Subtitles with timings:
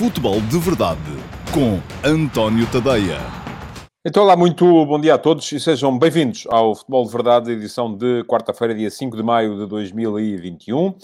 [0.00, 0.98] Futebol de Verdade
[1.52, 3.18] com António Tadeia.
[4.02, 7.94] Então, olá, muito bom dia a todos e sejam bem-vindos ao Futebol de Verdade, edição
[7.94, 10.86] de quarta-feira, dia 5 de maio de 2021.
[10.86, 10.94] Uh,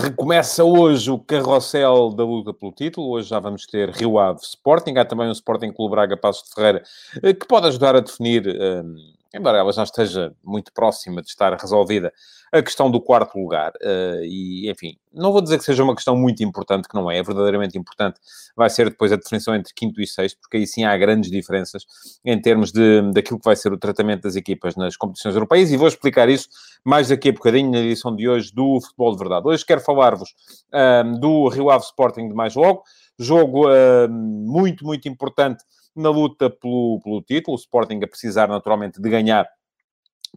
[0.00, 3.08] recomeça hoje o carrossel da luta pelo título.
[3.10, 4.96] Hoje já vamos ter Rio Ave Sporting.
[4.96, 6.82] Há também o Sporting Clube Braga Passos de Ferreira,
[7.18, 8.96] uh, que pode ajudar a definir, uh,
[9.34, 12.12] embora ela já esteja muito próxima de estar resolvida,
[12.50, 13.72] a questão do quarto lugar.
[13.82, 17.18] Uh, e, enfim, não vou dizer que seja uma questão muito importante, que não é,
[17.18, 18.18] é verdadeiramente importante.
[18.56, 21.84] Vai ser depois a definição entre quinto e sexto, porque aí sim há grandes diferenças
[22.24, 25.70] em termos de, daquilo que vai ser o tratamento das equipas nas competições europeias.
[25.70, 26.48] E vou explicar isso
[26.84, 29.46] mais daqui a bocadinho na edição de hoje do Futebol de Verdade.
[29.46, 30.30] Hoje quero falar-vos
[30.72, 32.82] uh, do Rio Ave Sporting de mais logo.
[33.18, 35.64] Jogo uh, muito, muito importante
[35.98, 37.56] na luta pelo, pelo título.
[37.56, 39.46] O Sporting a precisar naturalmente de ganhar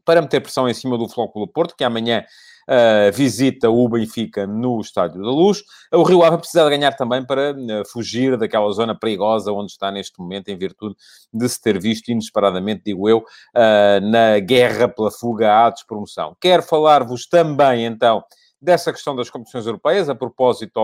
[0.06, 2.24] para meter pressão em cima do Flóculo Porto, que amanhã
[2.68, 5.64] uh, visita o Benfica no Estádio da Luz.
[5.94, 10.20] O Rio Ave precisa ganhar também para uh, fugir daquela zona perigosa onde está neste
[10.20, 10.96] momento, em virtude
[11.34, 16.36] de se ter visto inesperadamente, digo eu, uh, na guerra pela fuga à despromoção.
[16.40, 18.24] Quero falar-vos também, então,
[18.62, 20.80] dessa questão das competições europeias, a propósito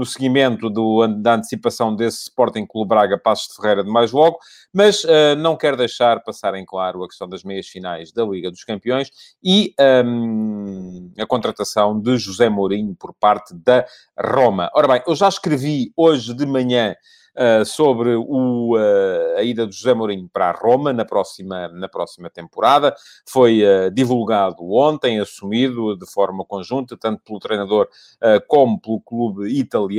[0.00, 4.38] no seguimento do, da antecipação desse Sporting Clube Braga Passos de Ferreira de mais logo,
[4.72, 8.50] mas uh, não quero deixar passar em claro a questão das meias finais da Liga
[8.50, 9.10] dos Campeões
[9.44, 13.84] e um, ehm, a contratação de José Mourinho por parte da
[14.18, 14.70] Roma.
[14.74, 16.96] Ora bem, eu já escrevi hoje de manhã
[17.36, 21.88] uh, sobre o, uh, a ida de José Mourinho para a Roma na próxima, na
[21.88, 22.94] próxima temporada.
[23.26, 27.88] Foi uh, divulgado ontem, assumido de forma conjunta, tanto pelo treinador
[28.46, 29.89] como pelo clube italiano.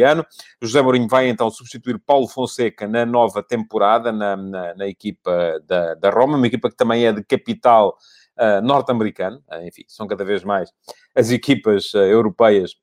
[0.61, 5.95] José Mourinho vai então substituir Paulo Fonseca na nova temporada na, na, na equipa da,
[5.95, 7.97] da Roma, uma equipa que também é de capital
[8.63, 9.43] norte-americano.
[9.63, 10.71] enfim, são cada vez mais
[11.15, 12.75] as equipas europeias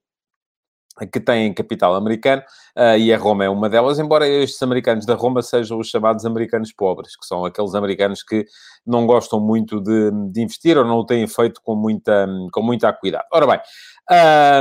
[1.06, 2.42] que têm capital americano,
[2.76, 6.24] uh, e a Roma é uma delas, embora estes americanos da Roma sejam os chamados
[6.24, 8.44] americanos pobres, que são aqueles americanos que
[8.86, 12.88] não gostam muito de, de investir ou não o têm feito com muita, com muita
[12.88, 13.26] acuidade.
[13.32, 13.60] Ora bem,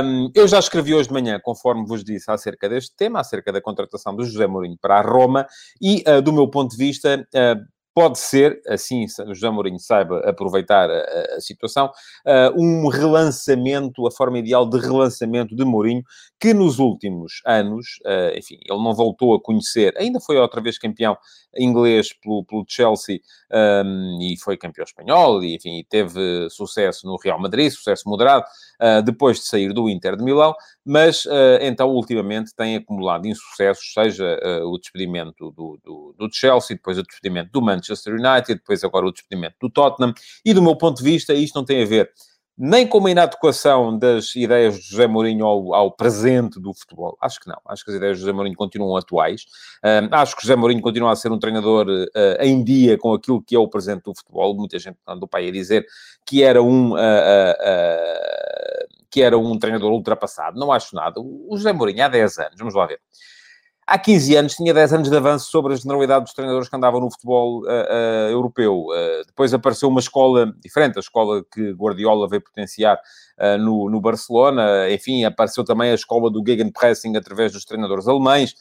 [0.04, 3.60] um, eu já escrevi hoje de manhã, conforme vos disse, acerca deste tema, acerca da
[3.60, 5.46] contratação do José Mourinho para a Roma,
[5.80, 10.20] e uh, do meu ponto de vista, uh, pode ser, assim o José Mourinho saiba
[10.20, 11.86] aproveitar a, a situação,
[12.24, 16.04] uh, um relançamento, a forma ideal de relançamento de Mourinho,
[16.38, 20.78] que nos últimos anos, uh, enfim, ele não voltou a conhecer, ainda foi outra vez
[20.78, 21.18] campeão
[21.56, 23.18] inglês pelo, pelo Chelsea
[23.52, 28.44] um, e foi campeão espanhol, e enfim, teve sucesso no Real Madrid, sucesso moderado,
[28.80, 30.54] uh, depois de sair do Inter de Milão,
[30.88, 31.26] mas
[31.60, 37.50] então ultimamente tem acumulado insucessos, seja o despedimento do, do, do Chelsea, depois o despedimento
[37.52, 41.34] do Manchester United, depois agora o despedimento do Tottenham, e do meu ponto de vista,
[41.34, 42.10] isto não tem a ver
[42.58, 47.16] nem com uma inadequação das ideias de José Mourinho ao, ao, presente do futebol.
[47.20, 47.58] Acho que não.
[47.68, 49.42] Acho que as ideias de José Mourinho continuam atuais.
[49.84, 53.40] Uh, acho que José Mourinho continua a ser um treinador uh, em dia com aquilo
[53.40, 54.56] que é o presente do futebol.
[54.56, 55.86] Muita gente do pai a dizer
[56.26, 56.94] que era um...
[56.94, 58.67] Uh,
[59.10, 60.58] que era um treinador ultrapassado.
[60.58, 61.20] Não acho nada.
[61.20, 63.00] O José Mourinho há 10 anos, vamos lá ver
[63.88, 67.00] há 15 anos tinha 10 anos de avanço sobre a generalidade dos treinadores que andavam
[67.00, 68.84] no futebol uh, uh, europeu.
[68.84, 73.00] Uh, depois apareceu uma escola diferente, a escola que Guardiola veio potenciar
[73.60, 74.90] no, no, Barcelona.
[74.90, 78.52] Enfim, apareceu também a escola do Gegenpressing através dos treinadores alemães.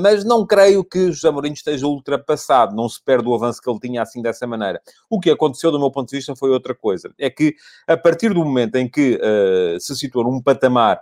[0.00, 2.74] mas não creio que José Mourinho esteja ultrapassado.
[2.74, 4.80] Não se perde o avanço que ele tinha assim dessa maneira.
[5.10, 7.12] O que aconteceu, do meu ponto de vista, foi outra coisa.
[7.18, 7.56] É que,
[7.86, 9.20] a partir do momento em que
[9.80, 10.98] se situou num patamar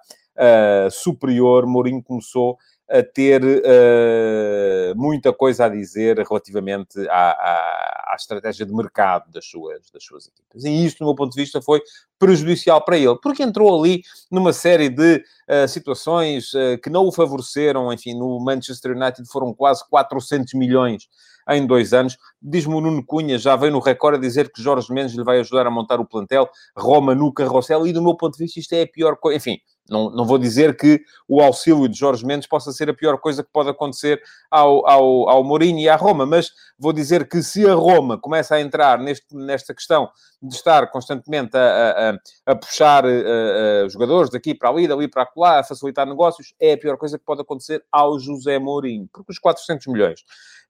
[0.90, 2.73] superior, Mourinho começou a
[3.14, 9.90] ter uh, muita coisa a dizer relativamente à, à, à, estratégia de mercado das suas,
[9.90, 10.64] das suas equipas.
[10.64, 11.80] E isto, do meu ponto de vista, foi
[12.18, 15.16] prejudicial para ele, porque entrou ali numa série de
[15.48, 17.90] uh, situações uh, que não o favoreceram.
[17.92, 21.08] Enfim, no Manchester United foram quase 400 milhões
[21.48, 22.18] em dois anos.
[22.40, 25.40] Diz-me o Nuno Cunha, já veio no recorde a dizer que Jorge Mendes lhe vai
[25.40, 28.72] ajudar a montar o plantel, Roma no carrossel, e do meu ponto de vista isto
[28.74, 29.36] é a pior coisa.
[29.38, 29.58] Enfim,
[29.88, 33.42] não, não vou dizer que o auxílio de Jorge Mendes possa ser a pior coisa
[33.42, 37.66] que pode acontecer ao, ao, ao Mourinho e à Roma, mas vou dizer que se
[37.68, 40.10] a Roma começa a entrar neste, nesta questão
[40.42, 42.16] de estar constantemente a,
[42.46, 46.06] a, a puxar a, eh, eh, jogadores daqui para ali, dali para lá, a facilitar
[46.06, 50.20] negócios, é a pior coisa que pode acontecer ao José Mourinho, porque os 400 milhões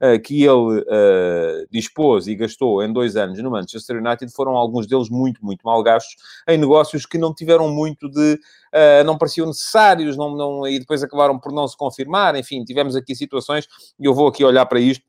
[0.01, 4.87] uh, que ele uh, dispôs e gastou em dois anos no Manchester United foram alguns
[4.87, 6.17] deles muito, muito mal gastos
[6.49, 8.39] em negócios que não tiveram muito de.
[8.73, 12.35] Uh, não pareciam necessários, não, não, e depois acabaram por não se confirmar.
[12.37, 13.67] Enfim, tivemos aqui situações,
[13.99, 15.05] e eu vou aqui olhar para isto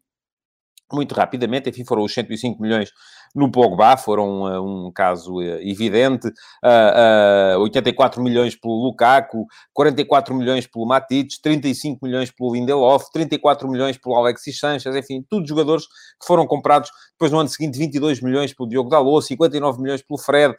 [0.96, 2.92] muito rapidamente, enfim, foram os 105 milhões
[3.36, 10.66] no Pogba, foram uh, um caso uh, evidente, uh, 84 milhões pelo Lukaku, 44 milhões
[10.66, 16.26] pelo Matic, 35 milhões pelo Lindelof, 34 milhões pelo Alexis Sanchez, enfim, tudo jogadores que
[16.26, 20.56] foram comprados depois no ano seguinte 22 milhões pelo Diogo Dalot, 59 milhões pelo Fred,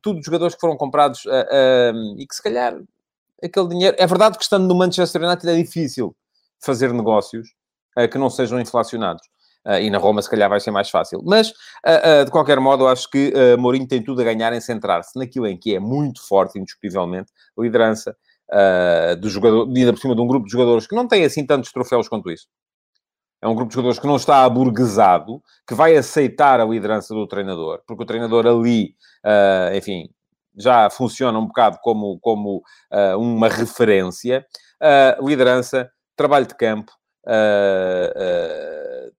[0.00, 1.24] tudo jogadores que foram comprados
[2.18, 2.76] e que se calhar
[3.42, 3.96] aquele dinheiro...
[3.98, 6.14] É verdade que estando no Manchester United é difícil
[6.60, 7.48] fazer negócios
[8.10, 9.22] que não sejam inflacionados.
[9.66, 11.20] Uh, e na Roma, se calhar, vai ser mais fácil.
[11.24, 14.60] Mas, uh, uh, de qualquer modo, acho que uh, Mourinho tem tudo a ganhar em
[14.60, 18.16] centrar-se naquilo em que é muito forte, indiscutivelmente, liderança
[19.20, 21.72] do jogador, ainda por cima de um grupo de jogadores que não tem assim tantos
[21.72, 22.46] troféus quanto isso.
[23.42, 27.26] É um grupo de jogadores que não está aburguesado, que vai aceitar a liderança do
[27.26, 28.94] treinador, porque o treinador ali,
[29.76, 30.08] enfim,
[30.56, 32.62] já funciona um bocado como, como
[33.18, 34.46] uma referência.
[35.20, 36.92] liderança, trabalho de campo,
[37.26, 39.12] uh,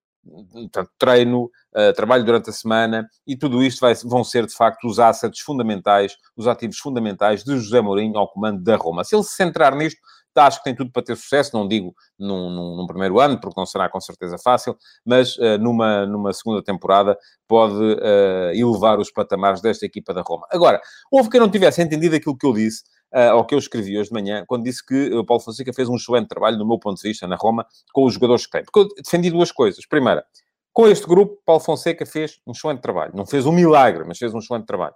[0.52, 4.88] portanto, treino, uh, trabalho durante a semana, e tudo isto vai, vão ser, de facto,
[4.88, 9.04] os assets fundamentais, os ativos fundamentais de José Mourinho ao comando da Roma.
[9.04, 10.00] Se ele se centrar nisto,
[10.46, 13.60] acho que tem tudo para ter sucesso, não digo num, num, num primeiro ano, porque
[13.60, 17.18] não será com certeza fácil, mas uh, numa, numa segunda temporada
[17.48, 20.48] pode uh, elevar os patamares desta equipa da Roma.
[20.52, 20.80] Agora,
[21.12, 24.10] houve quem não tivesse entendido aquilo que eu disse, uh, ao que eu escrevi hoje
[24.10, 27.02] de manhã, quando disse que o Paulo Fonseca fez um excelente trabalho, no meu ponto
[27.02, 28.64] de vista, na Roma, com os jogadores que tem.
[28.64, 29.86] Porque eu defendi duas coisas.
[29.86, 30.26] Primeira,
[30.74, 33.12] com este grupo, Paulo Fonseca fez um excelente trabalho.
[33.16, 34.94] Não fez um milagre, mas fez um excelente trabalho.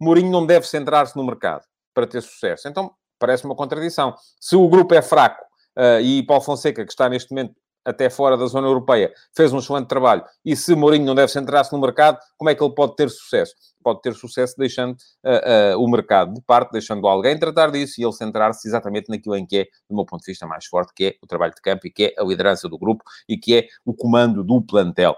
[0.00, 2.68] Mourinho não deve centrar-se no mercado para ter sucesso.
[2.68, 4.14] Então, parece uma contradição.
[4.40, 5.44] Se o grupo é fraco
[5.76, 7.54] uh, e Paulo Fonseca, que está neste momento
[7.84, 11.72] até fora da zona europeia, fez um excelente trabalho, e se Mourinho não deve centrar-se
[11.72, 13.54] no mercado, como é que ele pode ter sucesso?
[13.86, 18.04] Pode ter sucesso deixando uh, uh, o mercado de parte, deixando alguém tratar disso e
[18.04, 21.04] ele centrar-se exatamente naquilo em que é, do meu ponto de vista, mais forte, que
[21.04, 23.68] é o trabalho de campo e que é a liderança do grupo e que é
[23.84, 25.14] o comando do plantel.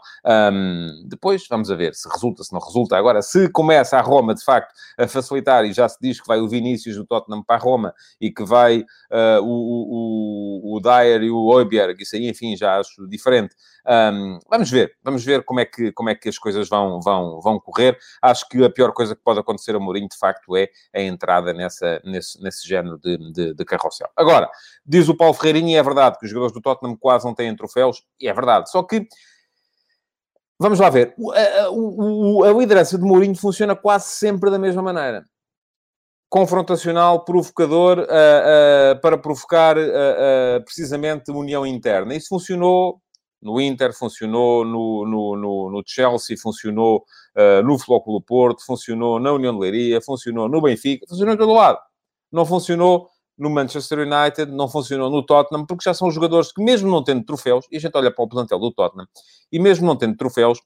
[0.53, 2.95] Um, depois, vamos a ver se resulta, se não resulta.
[2.99, 6.39] Agora, se começa a Roma, de facto, a facilitar, e já se diz que vai
[6.39, 11.23] o Vinícius do Tottenham para a Roma e que vai uh, o, o, o Dyer
[11.23, 13.55] e o Oiberg, isso aí, enfim, já acho diferente.
[13.89, 17.41] Um, vamos ver, vamos ver como é que, como é que as coisas vão, vão,
[17.41, 17.99] vão correr.
[18.21, 21.53] Acho que a pior coisa que pode acontecer a Mourinho, de facto, é a entrada
[21.53, 24.09] nessa, nesse, nesse género de, de, de carrossel.
[24.17, 24.51] Agora,
[24.85, 27.55] diz o Paulo Ferreirinho, e é verdade que os jogadores do Tottenham quase não têm
[27.57, 28.71] troféus, e é verdade.
[28.71, 29.07] Só que
[30.61, 31.15] Vamos lá ver.
[31.35, 35.25] A, liderança de Mourinho funciona quase sempre da mesma maneira.
[36.29, 42.15] Confrontacional, provocador, uh, uh, para provocar uh, precisamente união interna.
[42.15, 43.01] Isso funcionou
[43.41, 47.05] no Inter, funcionou no, no, no, no Chelsea, funcionou
[47.37, 51.53] uh, no Flóculo Porto, funcionou na União de Leiria, funcionou no Benfica, funcionou em todo
[51.53, 51.79] lado.
[52.33, 53.09] Não funcionou
[53.39, 57.25] no Manchester United, não funcionou no Tottenham, porque já são jogadores que, mesmo não tendo
[57.25, 59.07] troféus, e a gente olha para o plantel do Tottenham,
[59.53, 60.61] e mesmo não tendo troféus,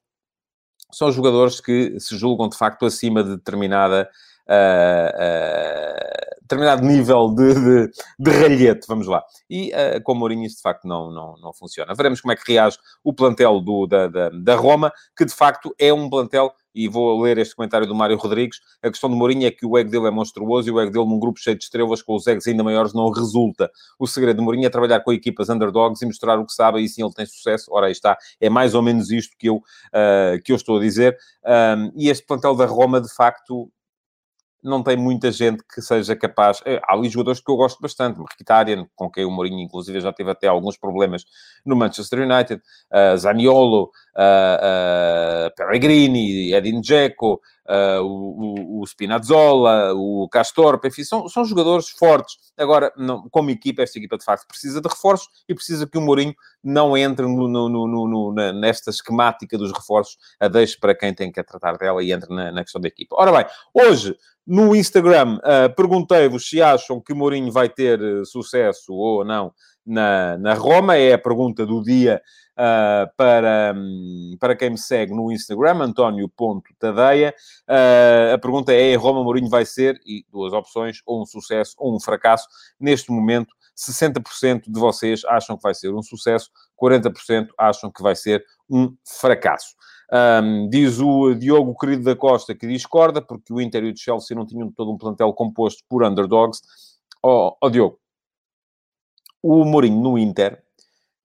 [0.90, 4.08] são jogadores que se julgam de facto acima de determinada.
[4.48, 9.22] Uh, determinado nível de, de, de ralhete, vamos lá.
[9.48, 11.94] E uh, com o Mourinho isso de facto não, não, não funciona.
[11.94, 15.74] Veremos como é que reage o plantel do, da, da, da Roma, que de facto
[15.78, 18.60] é um plantel e vou ler este comentário do Mário Rodrigues.
[18.82, 21.04] A questão do Mourinho é que o ego dele é monstruoso e o ego dele
[21.04, 23.70] num grupo cheio de estrelas com os egos ainda maiores não resulta.
[23.98, 26.88] O segredo do Mourinho é trabalhar com equipas underdogs e mostrar o que sabe e
[26.88, 27.66] sim ele tem sucesso.
[27.70, 28.16] Ora, aí está.
[28.40, 31.16] É mais ou menos isto que eu, uh, que eu estou a dizer.
[31.44, 33.70] Um, e este plantel da Roma, de facto,
[34.62, 36.62] não tem muita gente que seja capaz.
[36.64, 40.12] Eh, há ali jogadores que eu gosto bastante, Mkhitaryan, com quem o Mourinho, inclusive, já
[40.12, 41.24] teve até alguns problemas
[41.64, 50.28] no Manchester United, uh, Zaniolo, uh, uh, Pellegrini, Edin Dzeko, uh, o, o, Spinazzola, o
[50.28, 52.36] Castorp, enfim, são, são jogadores fortes.
[52.56, 56.00] Agora, não, como equipa, esta equipa de facto precisa de reforços e precisa que o
[56.00, 61.30] Mourinho não entre no, no, no, nesta esquemática dos reforços, a deixe para quem tem
[61.30, 63.16] que tratar dela e entre na, na questão da equipa.
[63.18, 64.16] Ora bem, hoje
[64.46, 69.52] no Instagram uh, perguntei-vos se acham que Mourinho vai ter uh, sucesso ou não
[69.84, 72.22] na, na Roma, é a pergunta do dia
[72.52, 77.34] uh, para, um, para quem me segue no Instagram, António.tadeia.
[77.68, 81.94] Uh, a pergunta é: Roma Mourinho vai ser, e duas opções, ou um sucesso ou
[81.94, 82.46] um fracasso.
[82.78, 88.14] Neste momento, 60% de vocês acham que vai ser um sucesso, 40% acham que vai
[88.14, 89.74] ser um fracasso.
[90.12, 94.36] Um, diz o Diogo Querido da Costa que discorda, porque o Inter e o Chelsea
[94.36, 96.60] não tinham todo um plantel composto por underdogs.
[97.22, 97.98] Ó oh, oh, Diogo,
[99.42, 100.62] o Mourinho no Inter,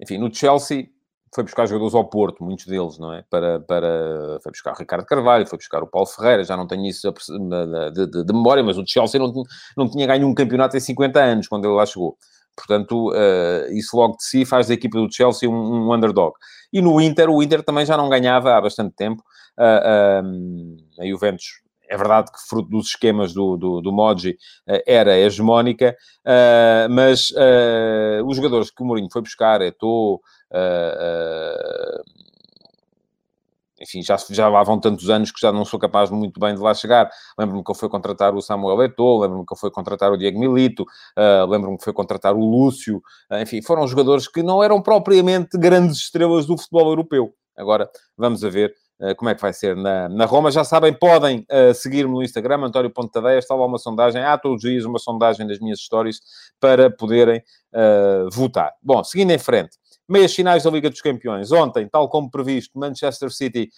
[0.02, 0.90] enfim, no Chelsea,
[1.34, 3.24] foi buscar jogadores ao Porto, muitos deles, não é?
[3.30, 6.86] Para, para, foi buscar o Ricardo Carvalho, foi buscar o Paulo Ferreira, já não tenho
[6.86, 9.32] isso de, de, de memória, mas o Chelsea não,
[9.76, 12.18] não tinha ganho um campeonato em 50 anos, quando ele lá chegou.
[12.56, 16.34] Portanto, uh, isso logo de si faz da equipa do Chelsea um, um underdog.
[16.74, 19.22] E no Inter, o Inter também já não ganhava há bastante tempo.
[19.60, 24.38] Uh, a Juventus é verdade que fruto dos esquemas do, do, do Moji
[24.86, 30.20] era hegemónica, uh, mas uh, os jogadores que o Mourinho foi buscar, Eto'o,
[33.80, 36.62] enfim, já, já lá vão tantos anos que já não sou capaz muito bem de
[36.62, 37.10] lá chegar.
[37.38, 40.40] Lembro-me que eu fui contratar o Samuel Eto'o, lembro-me que eu fui contratar o Diego
[40.40, 42.98] Milito, uh, lembro-me que foi contratar o Lúcio,
[43.32, 47.34] uh, enfim, foram jogadores que não eram propriamente grandes estrelas do futebol europeu.
[47.56, 48.74] Agora, vamos a ver
[49.18, 50.52] como é que vai ser na, na Roma.
[50.52, 52.92] Já sabem, podem seguir-me no Instagram, António
[53.38, 56.20] está lá uma sondagem, há todos os dias uma sondagem das minhas histórias
[56.60, 57.42] para poderem
[58.32, 58.72] votar.
[58.82, 59.78] Bom, seguindo em frente,
[60.10, 61.52] Meias finais da Liga dos Campeões.
[61.52, 63.70] Ontem, tal como previsto, Manchester City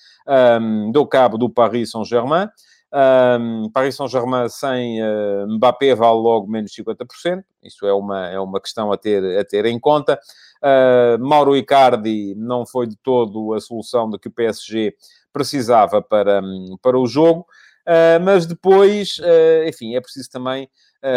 [0.62, 2.48] um, deu cabo do Paris Saint-Germain.
[2.92, 7.44] Um, Paris Saint-Germain sem uh, Mbappé vale logo menos 50%.
[7.64, 10.20] Isso é uma, é uma questão a ter, a ter em conta.
[10.64, 14.96] Uh, Mauro Icardi não foi de todo a solução de que o PSG
[15.32, 16.42] precisava para,
[16.82, 17.46] para o jogo.
[17.88, 20.70] Uh, mas depois, uh, enfim, é preciso também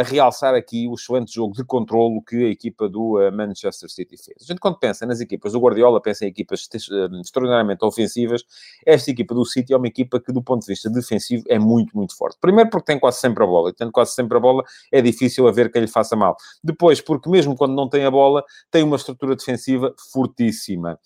[0.04, 4.36] realçar aqui o excelente jogo de controlo que a equipa do uh, Manchester City fez.
[4.40, 8.44] A gente, quando pensa nas equipas do Guardiola, pensa em equipas uh, extraordinariamente ofensivas.
[8.86, 11.96] Esta equipa do City é uma equipa que, do ponto de vista defensivo, é muito,
[11.96, 12.38] muito forte.
[12.40, 14.62] Primeiro, porque tem quase sempre a bola, e tendo quase sempre a bola,
[14.92, 16.36] é difícil haver quem lhe faça mal.
[16.62, 20.98] Depois, porque mesmo quando não tem a bola, tem uma estrutura defensiva fortíssima.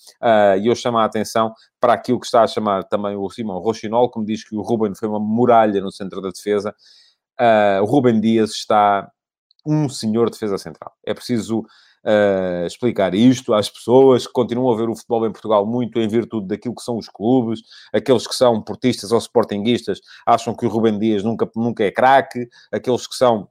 [0.60, 4.10] E eu chamo a atenção para aquilo que está a chamar também o Simão Rochinol,
[4.16, 6.74] me diz que o Ruben foi uma muralha no centro da defesa.
[7.40, 9.10] Uh, o Rubem Dias está
[9.66, 10.92] um senhor defesa central.
[11.04, 15.66] É preciso uh, explicar isto às pessoas que continuam a ver o futebol em Portugal
[15.66, 17.60] muito em virtude daquilo que são os clubes,
[17.92, 22.48] aqueles que são portistas ou sportinguistas acham que o Rubem Dias nunca, nunca é craque,
[22.72, 23.48] aqueles que são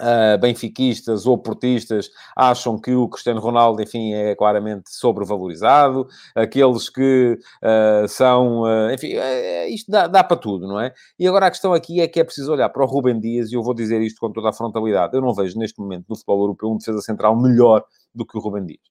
[0.00, 7.38] Uh, benfiquistas ou portistas acham que o Cristiano Ronaldo, enfim, é claramente sobrevalorizado, aqueles que
[7.62, 9.18] uh, são, uh, enfim, é,
[9.62, 10.92] é, isto dá, dá, para tudo, não é?
[11.16, 13.54] E agora a questão aqui é que é preciso olhar para o Rubem Dias, e
[13.54, 16.40] eu vou dizer isto com toda a frontalidade, eu não vejo neste momento no futebol
[16.40, 18.82] europeu um defesa central melhor do que o Rubem Dias.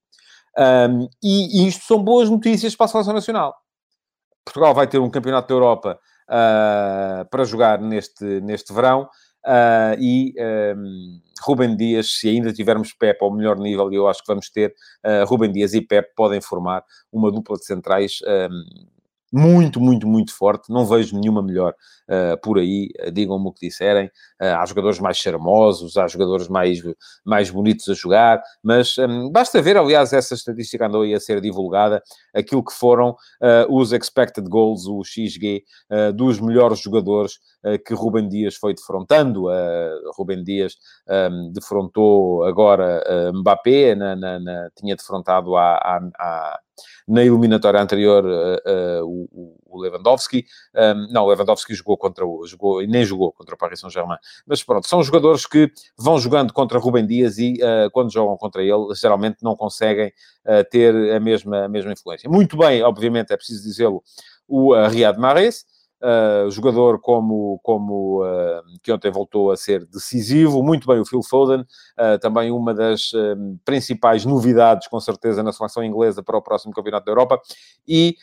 [0.57, 3.53] Um, e, e, isto são boas notícias para a Seleção Nacional.
[4.45, 5.99] Portugal vai ter um campeonato da Europa
[7.29, 9.09] para jogar neste, neste verão,
[9.45, 10.33] Uh, e
[10.77, 14.49] um, Rubem Dias, se ainda tivermos Pep ao melhor nível, e eu acho que vamos
[14.49, 14.73] ter,
[15.05, 18.85] uh, Rubem Dias e Pep podem formar uma dupla de centrais um,
[19.33, 20.71] muito, muito, muito forte.
[20.71, 21.73] Não vejo nenhuma melhor
[22.07, 22.89] uh, por aí.
[23.03, 24.05] Uh, Digam-me o que disserem.
[24.39, 26.79] Uh, há jogadores mais charmosos, há jogadores mais,
[27.25, 31.41] mais bonitos a jogar, mas um, basta ver, aliás, essa estatística andou aí a ser
[31.41, 33.15] divulgada, aquilo que foram
[33.69, 35.63] os expected goals, o XG,
[36.13, 37.39] dos melhores jogadores
[37.85, 39.45] que Rubem Dias foi defrontando.
[40.17, 40.75] Rubem Dias
[41.07, 43.01] um, defrontou agora
[43.33, 46.59] Mbappé, na, na, na, tinha defrontado a
[47.07, 50.45] na eliminatória anterior uh, uh, o, o, Lewandowski.
[50.75, 52.45] Um, não, o Lewandowski jogou contra o...
[52.47, 54.17] Jogou, e nem jogou contra o Paris Saint-Germain.
[54.45, 58.61] Mas pronto, são jogadores que vão jogando contra Rubem Dias e uh, quando jogam contra
[58.61, 60.11] ele, geralmente não conseguem
[60.69, 62.29] ter a mesma, a mesma influência.
[62.29, 64.03] Muito bem, obviamente, é preciso dizê-lo,
[64.47, 65.65] o Riyad Mahrez,
[66.03, 71.23] Uh, jogador como, como uh, que ontem voltou a ser decisivo, muito bem o Phil
[71.23, 73.13] Foden, uh, também uma das
[73.63, 77.39] principais novidades, com certeza, na seleção inglesa para o próximo Campeonato da Europa,
[77.87, 78.17] e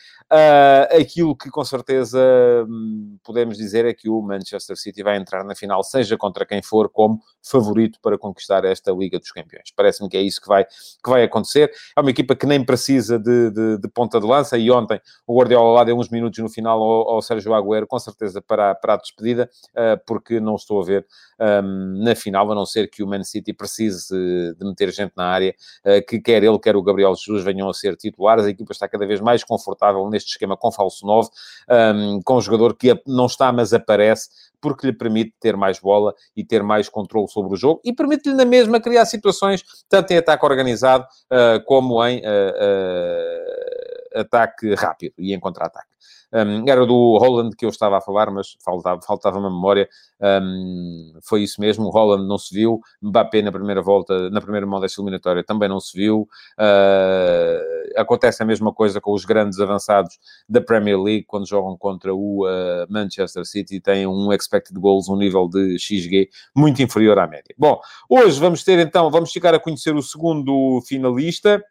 [0.91, 2.19] aquilo que com certeza
[2.67, 6.61] um, podemos dizer é que o Manchester City vai entrar na final, seja contra quem
[6.61, 9.71] for, como favorito para conquistar esta Liga dos Campeões.
[9.75, 11.71] Parece-me que é isso que vai, que vai acontecer.
[11.97, 15.37] É uma equipa que nem precisa de, de, de ponta de lança, e ontem o
[15.37, 18.93] Guardiola lá deu uns minutos no final ao, ao Sérgio Agüero com certeza, para, para
[18.93, 21.05] a despedida, uh, porque não estou a ver
[21.39, 24.13] um, na final, a não ser que o Man City precise
[24.57, 25.53] de meter gente na área,
[25.85, 28.45] uh, que quer ele, quer o Gabriel Jesus venham a ser titulares.
[28.45, 31.29] A equipa está cada vez mais confortável neste esquema com falso 9,
[31.69, 34.29] um, com um jogador que não está, mas aparece,
[34.61, 38.35] porque lhe permite ter mais bola e ter mais controle sobre o jogo e permite-lhe
[38.35, 43.80] na mesma criar situações, tanto em ataque organizado uh, como em uh, uh,
[44.15, 45.91] ataque rápido e em contra-ataque.
[46.33, 49.89] Um, era do Holland que eu estava a falar, mas faltava, faltava-me a memória.
[50.21, 54.79] Um, foi isso mesmo, Holland não se viu, Mbappé na primeira volta, na primeira mão
[54.79, 56.27] desta eliminatória também não se viu.
[56.57, 62.13] Uh, acontece a mesma coisa com os grandes avançados da Premier League, quando jogam contra
[62.13, 67.27] o uh, Manchester City, têm um expected goals, um nível de XG muito inferior à
[67.27, 67.53] média.
[67.57, 71.61] Bom, hoje vamos ter então, vamos ficar a conhecer o segundo finalista.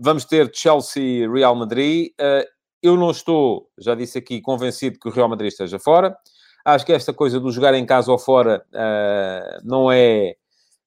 [0.00, 2.08] Vamos ter Chelsea-Real Madrid.
[2.20, 2.46] Uh,
[2.82, 6.16] eu não estou, já disse aqui, convencido que o Real Madrid esteja fora.
[6.64, 10.34] Acho que esta coisa do jogar em casa ou fora uh, não é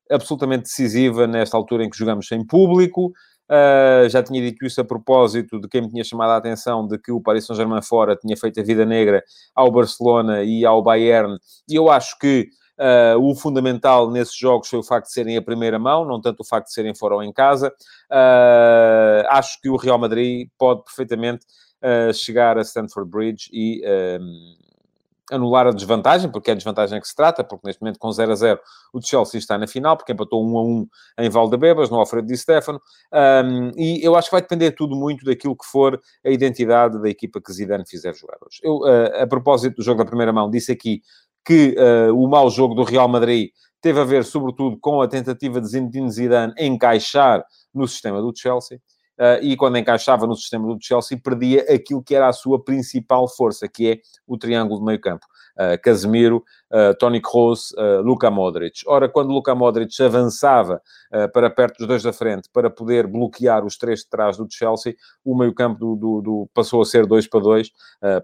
[0.09, 3.11] absolutamente decisiva nesta altura em que jogamos sem público.
[3.49, 6.97] Uh, já tinha dito isso a propósito de quem me tinha chamado a atenção de
[6.97, 9.21] que o Paris Saint-Germain fora tinha feito a vida negra
[9.53, 11.37] ao Barcelona e ao Bayern,
[11.67, 12.47] e eu acho que
[12.81, 16.39] Uh, o fundamental nesses jogos foi o facto de serem a primeira mão, não tanto
[16.39, 17.71] o facto de serem fora ou em casa.
[18.09, 21.45] Uh, acho que o Real Madrid pode perfeitamente
[21.83, 23.83] uh, chegar a Stanford Bridge e
[25.31, 28.31] anular a desvantagem, porque é a desvantagem que se trata, porque neste momento com 0
[28.33, 28.59] a 0
[28.93, 30.87] o Chelsea está na final, porque empatou 1 a 1
[31.19, 32.81] em Valdebebas, no Alfredo Di Stefano,
[33.13, 37.09] um, e eu acho que vai depender tudo muito daquilo que for a identidade da
[37.09, 38.59] equipa que Zidane fizer jogar hoje.
[38.61, 41.01] Eu, uh, a propósito do jogo da primeira mão, disse aqui
[41.45, 43.49] que uh, o mau jogo do Real Madrid
[43.81, 47.43] teve a ver, sobretudo, com a tentativa de Zinedine Zidane encaixar
[47.73, 48.79] no sistema do Chelsea.
[49.19, 53.27] Uh, e quando encaixava no sistema do Chelsea, perdia aquilo que era a sua principal
[53.27, 55.25] força, que é o triângulo de meio campo.
[55.55, 58.81] Uh, Casemiro, uh, Toni Kroos, uh, Luka Modric.
[58.87, 60.81] Ora, quando Luka Modric avançava
[61.33, 64.95] para perto dos dois da frente para poder bloquear os três de trás do Chelsea,
[65.25, 67.69] o meio campo do, do, do passou a ser 2 para 2,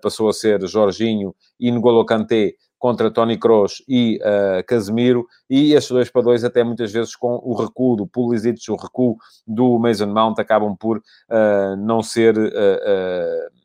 [0.01, 5.91] passou a ser Jorginho e N'Golo Kanté contra Tony Kroos e uh, Casemiro, e estes
[5.91, 10.07] dois para dois, até muitas vezes com o recuo do Pulisic, o recuo do Mason
[10.07, 12.37] Mount, acabam por uh, não ser...
[12.37, 13.57] Uh,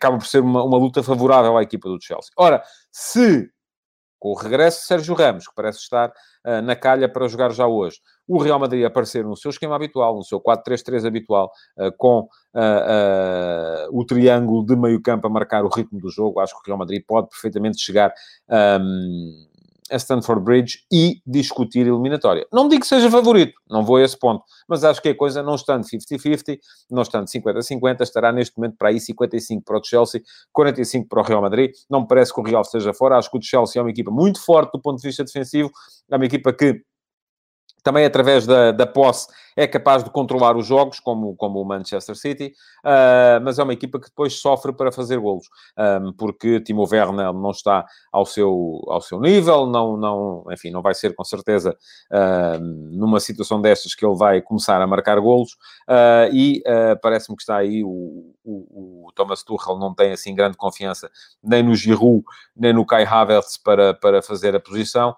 [0.00, 2.32] por ser uma, uma luta favorável à equipa do Chelsea.
[2.36, 3.48] Ora, se
[4.18, 7.66] com o regresso de Sérgio Ramos, que parece estar uh, na calha para jogar já
[7.66, 12.28] hoje, o Real Madrid aparecer no seu esquema habitual, no seu 4-3-3 habitual, uh, com
[12.54, 16.66] uh, o triângulo de meio campo a marcar o ritmo do jogo, acho que o
[16.66, 18.12] Real Madrid pode perfeitamente chegar
[18.80, 19.46] um,
[19.90, 22.46] a Stanford Bridge e discutir eliminatória.
[22.52, 25.42] Não digo que seja favorito, não vou a esse ponto, mas acho que a coisa
[25.42, 26.58] não estando 50-50,
[26.90, 31.24] não estando 50-50, estará neste momento para aí 55 para o Chelsea, 45 para o
[31.24, 31.70] Real Madrid.
[31.88, 34.10] Não me parece que o Real esteja fora, acho que o Chelsea é uma equipa
[34.10, 35.70] muito forte do ponto de vista defensivo,
[36.10, 36.82] é uma equipa que
[37.86, 42.16] também através da, da posse é capaz de controlar os jogos, como, como o Manchester
[42.16, 42.52] City,
[42.84, 45.46] uh, mas é uma equipa que depois sofre para fazer golos,
[46.02, 50.82] um, porque Timo Werner não está ao seu, ao seu nível, não, não, enfim, não
[50.82, 51.76] vai ser com certeza
[52.10, 55.52] uh, numa situação destas que ele vai começar a marcar golos,
[55.88, 56.64] uh, e
[57.00, 61.10] parece-me que está aí o, o, o, Thomas Tuchel não tem assim grande confiança
[61.42, 62.24] nem no Giroud,
[62.56, 65.14] nem no Kai Havertz para, para fazer a posição,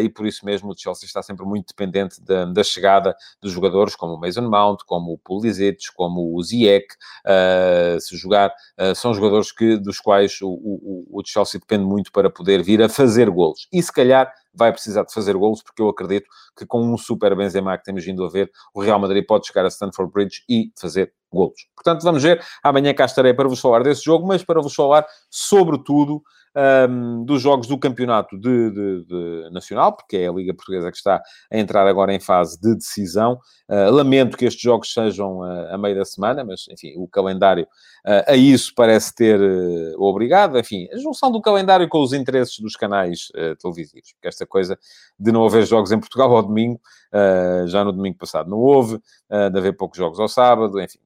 [0.00, 3.94] e por isso mesmo o Chelsea está sempre muito dependente da, da chegada de jogadores
[3.94, 6.86] como o Mason Mount, como o Pulisic, como o Ziyech,
[7.24, 12.12] uh, se jogar, uh, são jogadores que, dos quais o, o, o Chelsea depende muito
[12.12, 13.68] para poder vir a fazer golos.
[13.72, 17.36] E se calhar vai precisar de fazer golos, porque eu acredito que com um super
[17.36, 20.72] Benzema que temos vindo a ver, o Real Madrid pode chegar a Stanford Bridge e
[20.78, 21.66] fazer golos.
[21.74, 22.42] Portanto, vamos ver.
[22.62, 26.22] Amanhã cá estarei para vos falar desse jogo, mas para vos falar, sobretudo,
[26.56, 30.96] um, dos jogos do campeonato de, de, de, nacional, porque é a Liga Portuguesa que
[30.96, 33.38] está a entrar agora em fase de decisão.
[33.68, 37.64] Uh, lamento que estes jogos sejam uh, a meio da semana, mas enfim, o calendário
[37.64, 39.38] uh, a isso parece ter
[39.98, 40.58] obrigado.
[40.58, 43.28] Enfim, a junção do calendário com os interesses dos canais
[43.60, 44.78] televisivos, porque esta coisa
[45.18, 46.80] de não haver jogos em Portugal ao domingo,
[47.66, 48.98] já no domingo passado não houve,
[49.50, 50.98] de haver poucos jogos ao sábado, enfim.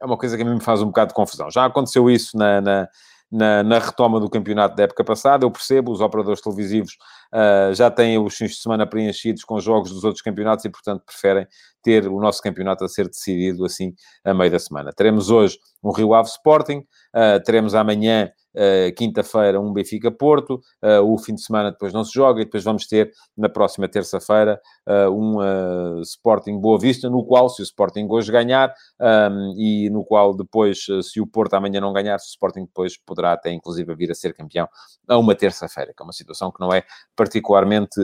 [0.00, 1.50] É uma coisa que a mim me faz um bocado de confusão.
[1.50, 2.88] Já aconteceu isso na, na
[3.30, 5.44] na, na, retoma do campeonato da época passada.
[5.44, 6.96] Eu percebo, os operadores televisivos
[7.32, 11.02] uh, já têm os fins de semana preenchidos com jogos dos outros campeonatos e, portanto,
[11.04, 11.46] preferem
[11.82, 14.92] ter o nosso campeonato a ser decidido assim a meio da semana.
[14.92, 21.02] Teremos hoje um Rio Ave Sporting, uh, teremos amanhã uh, quinta-feira um Benfica Porto, uh,
[21.02, 24.60] o fim de semana depois não se joga e depois vamos ter na próxima terça-feira
[24.88, 30.04] uh, um Sporting Boa Vista, no qual se o Sporting hoje ganhar um, e no
[30.04, 33.94] qual depois, se o Porto amanhã não ganhar, se o Sporting depois poderá até inclusive
[33.94, 34.68] vir a ser campeão
[35.08, 36.82] a uma terça-feira, que é uma situação que não é
[37.16, 38.00] particularmente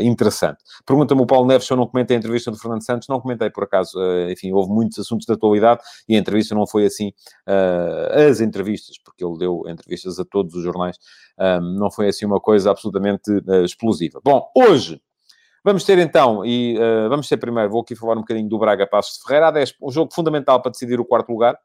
[0.00, 0.58] interessante.
[0.86, 3.50] Pergunta-me o Paulo Neves se eu não comentei a entrevista do Fernando Santos, não comentei
[3.50, 3.98] por acaso,
[4.30, 7.12] enfim, houve muitos assuntos de atualidade e a entrevista não foi assim
[8.12, 10.98] as entrevistas, porque ele deu entrevistas a todos os jornais,
[11.38, 14.20] um, não foi assim uma coisa absolutamente uh, explosiva.
[14.22, 15.00] Bom, hoje
[15.64, 18.86] vamos ter então, e uh, vamos ter primeiro, vou aqui falar um bocadinho do Braga
[18.86, 21.56] Passos de Ferreira, há 10, um jogo fundamental para decidir o quarto lugar.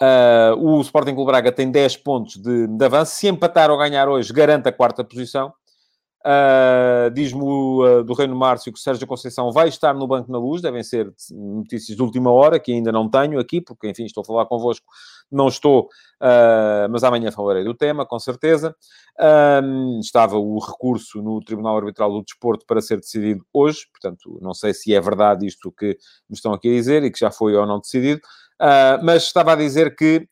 [0.00, 3.16] Uh, o Sporting Clube Braga tem 10 pontos de, de avanço.
[3.16, 5.52] Se empatar ou ganhar hoje, garante a quarta posição.
[6.26, 10.60] Uh, Diz-me uh, do Reino Márcio que Sérgio Conceição vai estar no Banco na Luz,
[10.60, 14.24] devem ser notícias de última hora, que ainda não tenho aqui, porque, enfim, estou a
[14.24, 14.84] falar convosco,
[15.30, 15.84] não estou,
[16.20, 18.74] uh, mas amanhã falarei do tema, com certeza.
[20.00, 24.74] estava o recurso no Tribunal Arbitral do Desporto para ser decidido hoje, portanto, não sei
[24.74, 25.96] se é verdade isto que
[26.28, 28.20] me estão aqui a dizer e que já foi ou não decidido.
[29.04, 30.28] mas estava a dizer que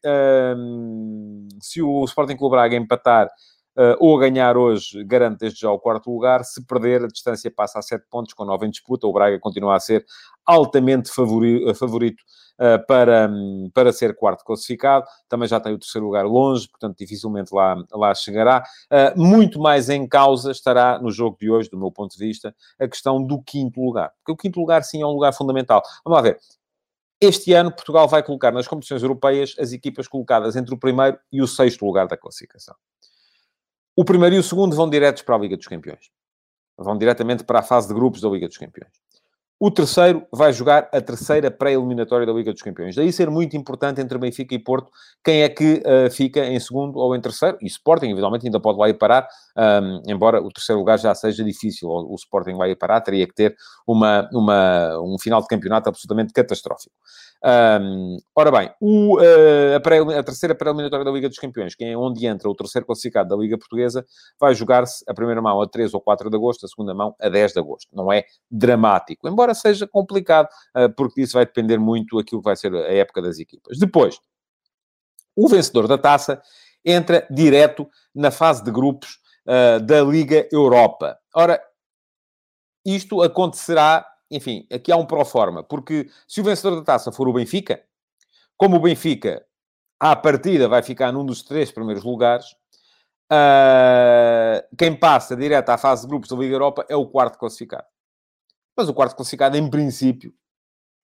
[1.61, 3.31] se o Sporting Clube Braga empatar
[3.77, 6.45] uh, ou ganhar hoje, garante desde já o quarto lugar.
[6.45, 9.07] Se perder, a distância passa a 7 pontos, com 9 em disputa.
[9.07, 10.05] O Braga continua a ser
[10.45, 12.23] altamente favori, favorito
[12.61, 15.07] uh, para, um, para ser quarto classificado.
[15.29, 18.65] Também já tem o terceiro lugar longe, portanto, dificilmente lá, lá chegará.
[19.17, 22.89] Muito mais em causa estará no jogo de hoje, do meu ponto de vista, a
[22.89, 24.13] questão do quinto lugar.
[24.19, 25.83] Porque o quinto lugar, sim, é um lugar fundamental.
[26.05, 26.39] Vamos lá ver.
[27.21, 31.41] Este ano, Portugal vai colocar nas competições europeias as equipas colocadas entre o primeiro e
[31.41, 32.75] o sexto lugar da classificação.
[33.97, 36.11] O primeiro e o segundo vão diretos para a Liga dos Campeões.
[36.77, 38.93] Vão diretamente para a fase de grupos da Liga dos Campeões.
[39.59, 42.95] O terceiro vai jogar a terceira pré-eliminatória da Liga dos Campeões.
[42.95, 44.91] Daí ser muito importante entre Benfica e Porto
[45.25, 47.57] quem é que uh, fica em segundo ou em terceiro.
[47.63, 51.43] E Sporting, eventualmente, ainda pode lá ir parar, um, embora o terceiro lugar já seja
[51.43, 51.89] difícil.
[51.89, 53.57] O, o Sporting vai ir parar, teria que ter
[53.87, 56.95] uma, uma, um final de campeonato absolutamente catastrófico.
[57.49, 61.85] Um, ora bem, o, uh, a, pré, a, terceira pré-eliminatória da Liga dos Campeões, que
[61.85, 64.05] é onde entra o terceiro classificado da Liga Portuguesa,
[64.41, 67.29] vai jogar-se a primeira mão a 3 ou 4 de agosto, a segunda mão a
[67.29, 67.89] 10 de agosto.
[67.95, 72.57] Não é dramático, embora seja complicado, uh, porque isso vai depender muito daquilo que vai
[72.57, 73.79] ser a época das equipas.
[73.79, 74.19] Depois,
[75.37, 76.43] o vencedor da taça
[76.85, 81.17] entra direto na fase de grupos uh, da Liga Europa.
[81.33, 81.63] Ora,
[82.85, 87.33] isto acontecerá enfim, aqui há um pró-forma, porque se o vencedor da taça for o
[87.33, 87.83] Benfica,
[88.57, 89.45] como o Benfica,
[90.01, 92.47] à partida, vai ficar num dos três primeiros lugares,
[93.33, 97.87] uh, quem passa direto à fase de grupos da Liga Europa é o quarto classificado.
[98.77, 100.35] Mas o quarto classificado, em princípio,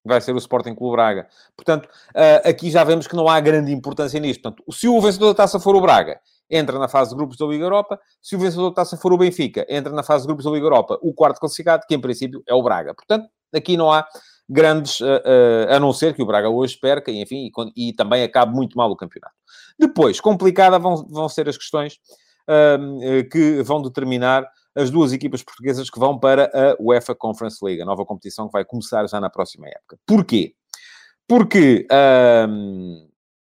[0.05, 1.27] vai ser o Sporting Clube Braga.
[1.55, 4.41] Portanto, uh, aqui já vemos que não há grande importância nisto.
[4.41, 6.19] Portanto, se o vencedor da taça for o Braga,
[6.53, 7.99] entra na fase de grupos da Liga Europa.
[8.21, 10.65] Se o vencedor da taça for o Benfica, entra na fase de grupos da Liga
[10.65, 10.99] Europa.
[11.01, 12.93] O quarto classificado, que em princípio é o Braga.
[12.93, 14.05] Portanto, aqui não há
[14.47, 18.23] grandes, uh, uh, a não ser que o Braga hoje perca, enfim, e, e, também
[18.23, 19.33] acabe muito mal o campeonato.
[19.79, 21.95] Depois, complicada vão, vão ser as questões
[22.49, 27.81] uh, que vão determinar as duas equipas portuguesas que vão para a UEFA Conference League,
[27.81, 29.97] a nova competição que vai começar já na próxima época.
[30.05, 30.55] Porquê?
[31.27, 32.47] Porque a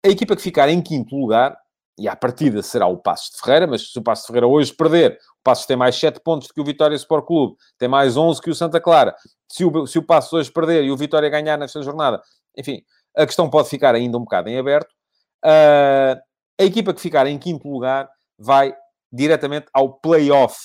[0.07, 1.57] equipa que ficar em quinto lugar
[1.97, 4.73] e à partida será o Passos de Ferreira, mas se o Passos de Ferreira hoje
[4.73, 8.17] perder, o Passos tem mais 7 pontos do que o Vitória Sport Clube, tem mais
[8.17, 9.15] 11 que o Santa Clara.
[9.49, 12.21] Se o, se o Passos hoje perder e o Vitória ganhar nesta jornada,
[12.57, 12.83] enfim,
[13.15, 14.91] a questão pode ficar ainda um bocado em aberto.
[15.43, 16.19] Uh,
[16.59, 18.75] a equipa que ficar em quinto lugar vai
[19.11, 20.57] diretamente ao play-off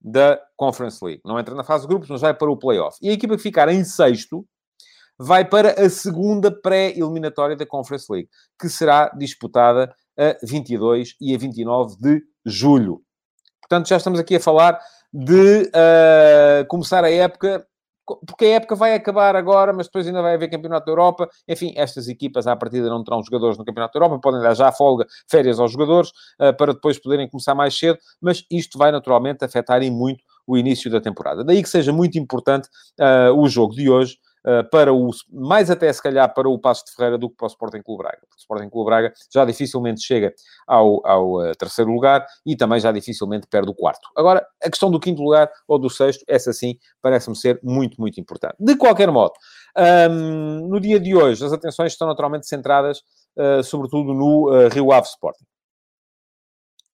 [0.00, 1.20] da Conference League.
[1.24, 2.96] Não entra na fase de grupos, mas vai para o play-off.
[3.00, 4.46] E a equipa que ficar em sexto
[5.18, 8.28] vai para a segunda pré-eliminatória da Conference League,
[8.60, 13.02] que será disputada a 22 e a 29 de julho.
[13.60, 14.78] Portanto, já estamos aqui a falar
[15.12, 17.66] de uh, começar a época,
[18.26, 21.28] porque a época vai acabar agora, mas depois ainda vai haver Campeonato da Europa.
[21.48, 24.72] Enfim, estas equipas à partida não terão jogadores no Campeonato da Europa, podem dar já
[24.72, 29.44] folga, férias aos jogadores, uh, para depois poderem começar mais cedo, mas isto vai naturalmente
[29.44, 31.44] afetar em muito o início da temporada.
[31.44, 32.68] Daí que seja muito importante
[33.00, 36.84] uh, o jogo de hoje, uh, para o, mais até se calhar para o Passo
[36.84, 38.18] de Ferreira do que para o Sporting Clube Braga.
[38.20, 40.32] Porque o Sporting Clube Braga já dificilmente chega
[40.66, 44.08] ao, ao uh, terceiro lugar e também já dificilmente perde o quarto.
[44.16, 48.20] Agora, a questão do quinto lugar ou do sexto, essa sim, parece-me ser muito, muito
[48.20, 48.56] importante.
[48.58, 49.32] De qualquer modo,
[50.10, 52.98] um, no dia de hoje, as atenções estão naturalmente centradas,
[53.36, 55.44] uh, sobretudo no Rio Ave Sporting.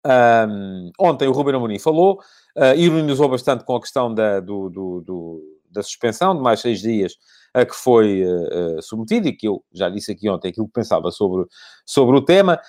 [0.06, 2.20] Um, ontem o Ruben Amorim falou,
[2.56, 6.80] uh, ironizou bastante com a questão da, do, do, do, da suspensão de mais seis
[6.80, 7.14] dias
[7.54, 11.10] a que foi uh, submetido e que eu já disse aqui ontem aquilo que pensava
[11.10, 11.46] sobre,
[11.84, 12.60] sobre o tema.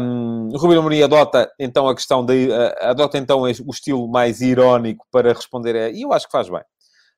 [0.00, 5.32] Um, Amorim adota então a questão, de, uh, adota então o estilo mais irónico para
[5.32, 5.90] responder a...
[5.90, 6.62] E eu acho que faz bem.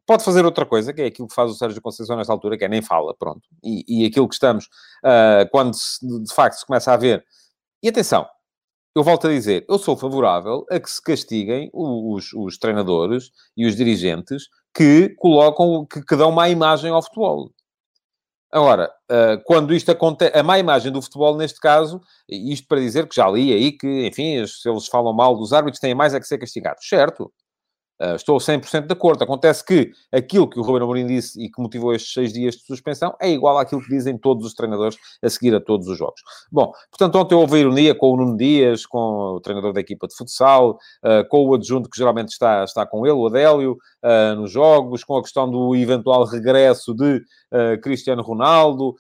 [0.07, 2.65] Pode fazer outra coisa, que é aquilo que faz o Sérgio Conceição nesta altura, que
[2.65, 3.43] é nem fala, pronto.
[3.63, 4.65] E, e aquilo que estamos,
[5.05, 7.25] uh, quando se, de facto se começa a ver...
[7.83, 8.27] E atenção,
[8.95, 13.65] eu volto a dizer, eu sou favorável a que se castiguem os, os treinadores e
[13.65, 17.51] os dirigentes que colocam, que, que dão má imagem ao futebol.
[18.53, 23.07] Agora, uh, quando isto acontece, a má imagem do futebol, neste caso, isto para dizer
[23.07, 26.21] que já li aí que, enfim, se eles falam mal dos árbitros, têm mais é
[26.21, 26.87] que ser castigados.
[26.89, 27.33] Certo.
[28.01, 29.23] Uh, estou 100% de acordo.
[29.23, 32.63] Acontece que aquilo que o Ruben Amorim disse e que motivou estes seis dias de
[32.63, 36.21] suspensão é igual àquilo que dizem todos os treinadores a seguir a todos os jogos.
[36.51, 40.09] Bom, portanto, ontem houve a ironia com o Nuno Dias, com o treinador da equipa
[40.09, 44.35] de futsal, uh, com o adjunto que geralmente está, está com ele, o Adélio, uh,
[44.37, 47.23] nos jogos, com a questão do eventual regresso de
[47.83, 48.95] Cristiano Ronaldo,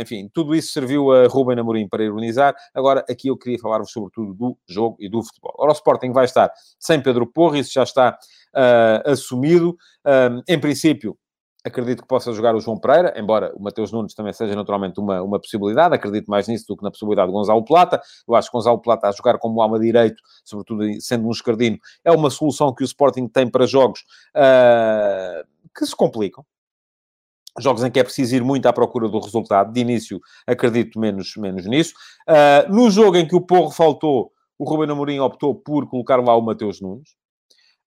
[0.00, 2.52] enfim, tudo isso serviu a Ruben Amorim para ironizar.
[2.74, 5.54] Agora, aqui eu queria falar-vos sobretudo do jogo e do futebol.
[5.56, 8.18] Ora, o Sporting vai estar sem Pedro Porro, isso já está
[8.54, 9.70] uh, assumido.
[10.04, 11.16] Uh, em princípio,
[11.64, 15.22] Acredito que possa jogar o João Pereira, embora o Mateus Nunes também seja naturalmente uma,
[15.22, 15.94] uma possibilidade.
[15.94, 18.02] Acredito mais nisso do que na possibilidade de Gonzalo Plata.
[18.26, 22.10] Eu acho que Gonzalo Plata a jogar como alma direito, sobretudo sendo um escardino, é
[22.10, 24.00] uma solução que o Sporting tem para jogos
[24.36, 25.46] uh,
[25.76, 26.44] que se complicam.
[27.60, 29.72] Jogos em que é preciso ir muito à procura do resultado.
[29.72, 31.94] De início, acredito menos, menos nisso.
[32.28, 36.36] Uh, no jogo em que o Porro faltou, o Ruben Amorim optou por colocar lá
[36.36, 37.21] o Mateus Nunes.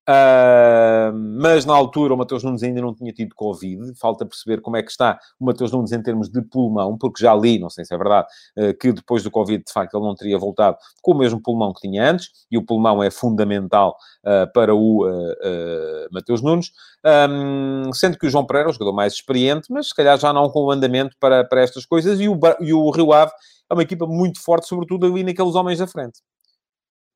[0.08, 3.94] Uh, mas na altura o Mateus Nunes ainda não tinha tido Covid.
[4.00, 7.34] Falta perceber como é que está o Mateus Nunes em termos de pulmão, porque já
[7.34, 10.16] li, não sei se é verdade, uh, que depois do Covid, de facto, ele não
[10.16, 14.52] teria voltado com o mesmo pulmão que tinha antes, e o pulmão é fundamental uh,
[14.54, 15.06] para o
[16.12, 16.72] Mateus Nunes.
[17.06, 20.34] Um, sendo que o João Pereira é um jogador mais experiente, mas se calhar já
[20.34, 23.32] não com o andamento para, para estas coisas, e o, e o Rio Ave
[23.70, 26.20] é uma equipa muito forte, sobretudo ali naqueles homens da frente.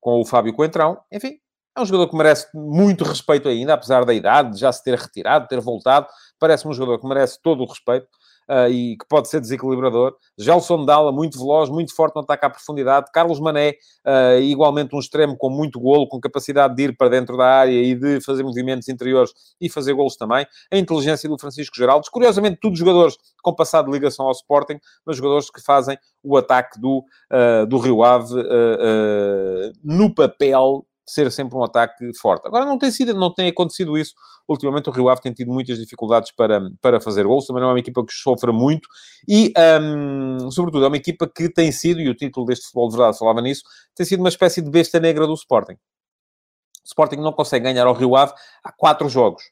[0.00, 1.38] Com o Fábio Coentrão, enfim,
[1.80, 4.98] é um jogador que merece muito respeito ainda, apesar da idade, de já se ter
[4.98, 6.06] retirado, ter voltado.
[6.38, 8.06] Parece-me um jogador que merece todo o respeito
[8.50, 10.14] uh, e que pode ser desequilibrador.
[10.36, 13.10] Gelson Dalla, muito veloz, muito forte no ataque à profundidade.
[13.12, 13.74] Carlos Mané,
[14.06, 17.72] uh, igualmente um extremo com muito golo, com capacidade de ir para dentro da área
[17.72, 20.46] e de fazer movimentos interiores e fazer golos também.
[20.70, 22.10] A inteligência do Francisco Geraldes.
[22.10, 26.78] Curiosamente, todos jogadores com passado de ligação ao Sporting, mas jogadores que fazem o ataque
[26.78, 26.98] do,
[27.32, 28.34] uh, do Rio Ave
[29.82, 32.46] no papel ser sempre um ataque forte.
[32.46, 34.14] Agora, não tem sido, não tem acontecido isso.
[34.48, 37.46] Ultimamente, o Rio Ave tem tido muitas dificuldades para, para fazer gols.
[37.46, 38.88] Também não é uma equipa que sofra muito.
[39.28, 42.96] E, um, sobretudo, é uma equipa que tem sido, e o título deste futebol de
[42.96, 43.62] verdade falava nisso,
[43.94, 45.74] tem sido uma espécie de besta negra do Sporting.
[45.74, 48.32] O Sporting não consegue ganhar ao Rio Ave
[48.64, 49.42] há quatro jogos.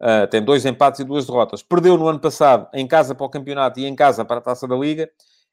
[0.00, 1.62] Uh, tem dois empates e duas derrotas.
[1.62, 4.66] Perdeu no ano passado em casa para o campeonato e em casa para a Taça
[4.66, 5.10] da Liga.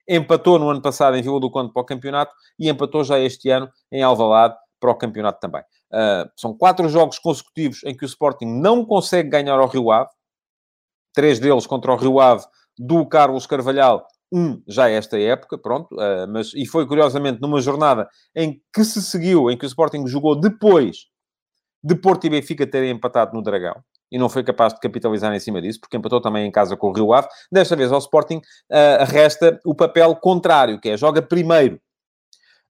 [0.07, 3.49] Empatou no ano passado em Vila do Conde para o campeonato e empatou já este
[3.49, 5.61] ano em Alvalade para o campeonato também.
[5.91, 10.09] Uh, são quatro jogos consecutivos em que o Sporting não consegue ganhar ao Rio Ave.
[11.13, 12.45] Três deles contra o Rio Ave
[12.77, 14.05] do Carlos Carvalhal.
[14.31, 15.93] Um já esta época, pronto.
[15.95, 20.05] Uh, mas, e foi, curiosamente, numa jornada em que se seguiu, em que o Sporting
[20.07, 21.07] jogou depois
[21.83, 23.81] de Porto e Benfica terem empatado no Dragão.
[24.11, 26.87] E não foi capaz de capitalizar em cima disso, porque empatou também em casa com
[26.87, 27.27] o Rio Ave.
[27.51, 31.79] Desta vez ao Sporting uh, resta o papel contrário, que é joga primeiro.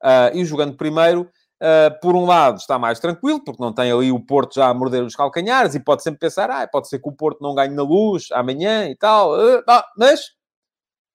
[0.04, 1.28] Uh, e jogando primeiro,
[1.60, 4.74] Uh, por um lado, está mais tranquilo, porque não tem ali o Porto já a
[4.76, 7.74] morder os calcanhares e pode sempre pensar, ah, pode ser que o Porto não ganhe
[7.74, 9.64] na luz amanhã e tal, uh,
[9.98, 10.22] mas,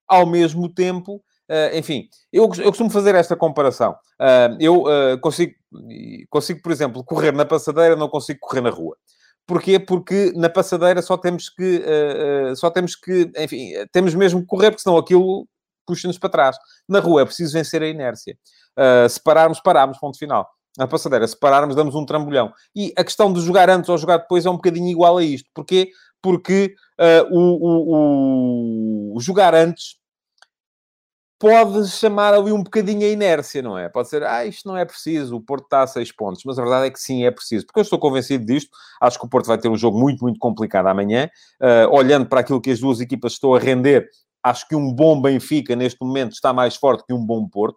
[0.09, 3.95] ao mesmo tempo, uh, enfim, eu, eu costumo fazer esta comparação.
[4.59, 4.85] eu
[5.21, 5.55] consigo,
[6.29, 8.97] consigo, por exemplo, correr na passadeira, não consigo correr na rua.
[9.47, 9.79] Porquê?
[9.79, 11.85] Porque na passadeira só temos que,
[12.57, 15.47] só temos que, enfim, temos mesmo que correr, porque senão aquilo
[15.87, 16.57] puxa-nos para trás.
[16.89, 18.37] Na rua é preciso vencer a inércia.
[18.79, 19.61] Uh, se pararmos,
[19.99, 20.49] ponto final.
[20.79, 22.53] Na passadeira, se pararmos, damos um trambolhão.
[22.75, 25.49] E a questão de jogar antes ou jogar depois é um bocadinho igual a isto.
[25.55, 25.91] Porquê?
[26.23, 29.97] Porque uh, o, o, o, jogar antes
[31.39, 33.89] pode chamar ali um bocadinho a inércia, não é?
[33.89, 36.43] Pode ser, ah, isto não é preciso, o Porto está a seis pontos.
[36.47, 37.67] Mas a verdade é que sim, é preciso.
[37.67, 38.71] Porque eu estou convencido disto.
[39.01, 41.29] Acho que o Porto vai ter um jogo muito, muito complicado amanhã.
[41.61, 44.09] Uh, olhando para aquilo que as duas equipas estão a render,
[44.43, 47.77] acho que um bom Benfica, neste momento, está mais forte que um bom Porto.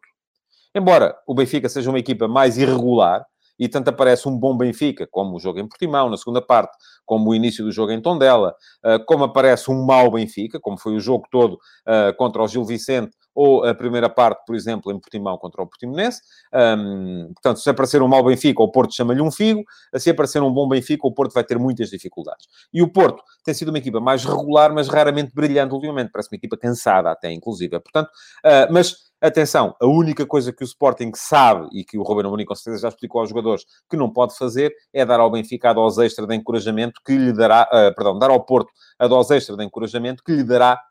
[0.75, 3.25] Embora o Benfica seja uma equipa mais irregular,
[3.57, 7.29] e tanto aparece um bom Benfica, como o jogo em Portimão, na segunda parte, como
[7.29, 10.99] o início do jogo em Tondela, eh, como aparece um mau Benfica, como foi o
[10.99, 11.57] jogo todo
[11.87, 15.67] eh, contra o Gil Vicente, ou a primeira parte, por exemplo, em Portimão contra o
[15.67, 16.21] Portimonense.
[16.53, 19.61] Um, portanto, se aparecer um mau Benfica, o Porto chama-lhe um figo.
[19.97, 22.47] Se aparecer um bom Benfica, o Porto vai ter muitas dificuldades.
[22.73, 26.11] E o Porto tem sido uma equipa mais regular, mas raramente brilhante ultimamente.
[26.13, 27.77] Parece uma equipa cansada até, inclusive.
[27.81, 28.95] Portanto, uh, mas
[29.27, 32.83] atenção, a única coisa que o Sporting sabe e que o Ruben Amorim com certeza
[32.83, 36.25] já explicou aos jogadores que não pode fazer é dar ao Benfica a dose extra
[36.27, 40.23] de encorajamento que lhe dará, uh, perdão, dar ao Porto a dose extra de encorajamento
[40.23, 40.81] que lhe dará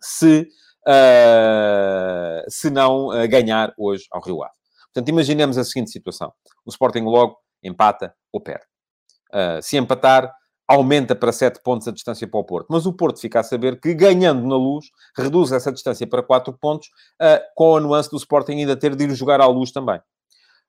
[0.00, 0.48] se
[0.86, 4.54] uh, se não uh, ganhar hoje ao Rio Ave.
[4.92, 6.32] Portanto, imaginemos a seguinte situação.
[6.64, 8.64] O Sporting logo empata ou perde.
[9.62, 10.32] Se empatar,
[10.66, 12.66] aumenta para 7 pontos a distância para o Porto.
[12.70, 16.52] Mas o Porto fica a saber que, ganhando na luz, reduz essa distância para 4
[16.54, 16.88] pontos,
[17.20, 20.00] uh, com a nuance do Sporting ainda ter de ir jogar à luz também.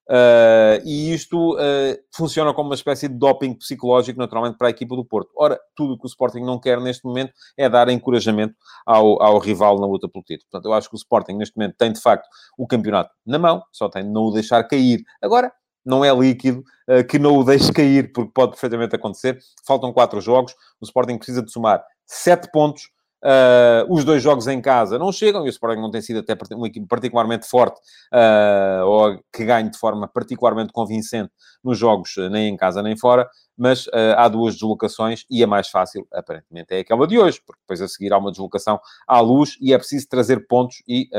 [0.07, 4.95] Uh, e isto uh, funciona como uma espécie de doping psicológico, naturalmente, para a equipa
[4.95, 5.31] do Porto.
[5.35, 8.53] Ora, tudo o que o Sporting não quer neste momento é dar encorajamento
[8.85, 10.47] ao, ao rival na luta pelo título.
[10.51, 12.27] Portanto, eu acho que o Sporting neste momento tem, de facto,
[12.57, 15.03] o campeonato na mão, só tem de não o deixar cair.
[15.21, 15.51] Agora,
[15.85, 19.39] não é líquido uh, que não o deixe cair, porque pode perfeitamente acontecer.
[19.65, 22.89] Faltam quatro jogos, o Sporting precisa de somar sete pontos
[23.25, 26.37] Uh, os dois jogos em casa não chegam e o Sporting não tem sido até
[26.53, 27.79] uma equipe particularmente forte
[28.13, 31.31] uh, ou que ganhe de forma particularmente convincente
[31.63, 33.27] nos jogos, nem em casa nem fora.
[33.57, 37.81] Mas há duas deslocações e a mais fácil, aparentemente, é aquela de hoje, porque depois
[37.81, 41.09] a seguir há uma deslocação à luz e é preciso trazer pontos e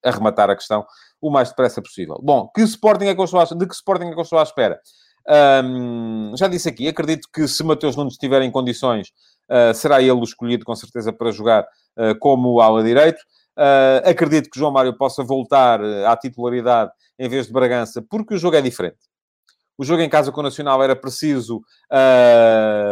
[0.00, 0.86] arrematar a questão
[1.22, 2.18] o mais depressa possível.
[2.20, 4.40] Bom, que Sporting é que eu estou à, de que Sporting é que eu estou
[4.40, 4.80] à espera?
[5.64, 9.12] Um, já disse aqui, acredito que se Mateus não estiver em condições,
[9.48, 13.20] uh, será ele o escolhido com certeza para jogar uh, como ala direito.
[13.56, 18.38] Uh, acredito que João Mário possa voltar à titularidade em vez de Bragança, porque o
[18.38, 18.98] jogo é diferente.
[19.78, 21.62] O jogo em casa com o Nacional era preciso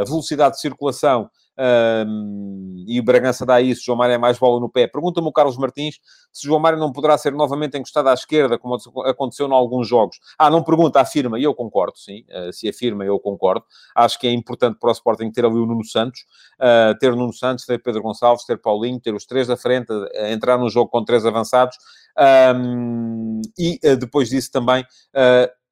[0.07, 1.29] velocidade de circulação
[1.61, 4.87] um, e o Bragança dá isso, João Mário é mais bola no pé.
[4.87, 6.01] Pergunta-me o Carlos Martins
[6.33, 10.19] se João Mário não poderá ser novamente encostado à esquerda, como aconteceu em alguns jogos.
[10.39, 12.25] Ah, não pergunta, afirma, e eu concordo, sim.
[12.31, 13.65] Uh, se afirma, eu concordo.
[13.95, 16.21] Acho que é importante para o Sporting ter ali o Nuno Santos,
[16.59, 20.09] uh, ter Nuno Santos, ter Pedro Gonçalves, ter Paulinho, ter os três da frente, uh,
[20.31, 21.77] entrar no jogo com três avançados.
[22.57, 24.85] Um, e depois disso também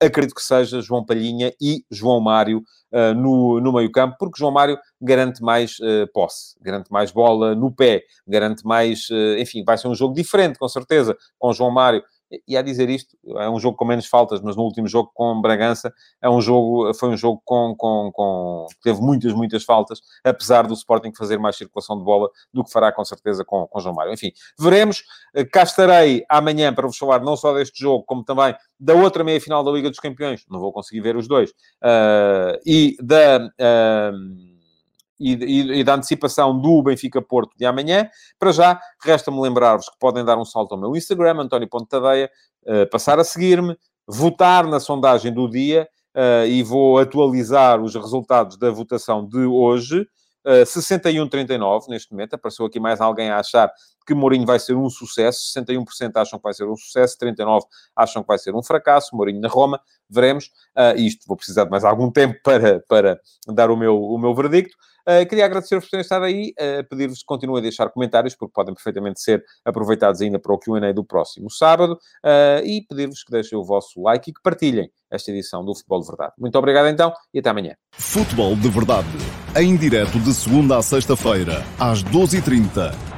[0.01, 4.79] acredito que seja João Palhinha e João Mário uh, no, no meio-campo, porque João Mário
[5.01, 9.89] garante mais uh, posse, garante mais bola no pé, garante mais, uh, enfim, vai ser
[9.89, 12.03] um jogo diferente, com certeza, com João Mário
[12.47, 15.41] e a dizer isto, é um jogo com menos faltas, mas no último jogo com
[15.41, 20.67] Bragança é um jogo, foi um jogo com, com, com teve muitas, muitas faltas, apesar
[20.67, 23.95] do Sporting fazer mais circulação de bola do que fará com certeza com, com João
[23.95, 24.13] Mário.
[24.13, 25.03] Enfim, veremos.
[25.35, 29.25] Eh, cá estarei amanhã para vos falar não só deste jogo, como também da outra
[29.25, 30.45] meia-final da Liga dos Campeões.
[30.51, 31.51] Não vou conseguir ver os dois.
[31.83, 33.51] Uh, e da...
[33.59, 34.48] Uh,
[35.19, 38.09] e, e, e, da antecipação do Benfica Porto de amanhã.
[38.39, 42.31] Para já, resta-me lembrar-vos que podem dar um salto ao meu Instagram, António Ponte Tadeia,
[42.67, 43.77] uh, passar a seguir-me,
[44.07, 50.01] votar na sondagem do dia uh, e vou atualizar os resultados da votação de hoje.
[50.47, 53.71] Uh, eh, 61-39 neste momento, apareceu aqui mais alguém a achar
[54.09, 57.61] que Mourinho vai ser um sucesso, 61% acham que vai ser um sucesso, 39%
[57.95, 60.47] acham que vai ser um fracasso, Mourinho na Roma, veremos.
[60.75, 64.35] Uh, isto vou precisar de mais algum tempo para, para dar o meu, o meu
[64.35, 64.75] verdicto.
[65.07, 68.53] Uh, queria agradecer-vos por terem estado aí, uh, pedir-vos que continuem a deixar comentários, porque
[68.55, 73.31] podem perfeitamente ser aproveitados ainda para o Q&A do próximo sábado, uh, e pedir-vos que
[73.31, 76.33] deixem o vosso like e que partilhem esta edição do Futebol de Verdade.
[76.39, 77.75] Muito obrigado então e até amanhã.
[77.93, 79.09] Futebol de Verdade,
[79.57, 83.18] em direto de segunda a sexta-feira, às 12h30